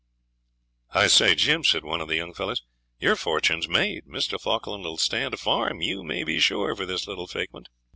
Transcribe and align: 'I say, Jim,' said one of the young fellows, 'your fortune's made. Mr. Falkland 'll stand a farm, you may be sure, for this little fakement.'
'I 0.95 1.05
say, 1.05 1.35
Jim,' 1.35 1.63
said 1.63 1.83
one 1.85 2.01
of 2.01 2.07
the 2.07 2.15
young 2.15 2.33
fellows, 2.33 2.63
'your 2.97 3.15
fortune's 3.15 3.67
made. 3.67 4.05
Mr. 4.07 4.41
Falkland 4.41 4.83
'll 4.83 4.97
stand 4.97 5.35
a 5.35 5.37
farm, 5.37 5.79
you 5.79 6.03
may 6.03 6.23
be 6.23 6.39
sure, 6.39 6.75
for 6.75 6.87
this 6.87 7.05
little 7.05 7.27
fakement.' 7.27 7.67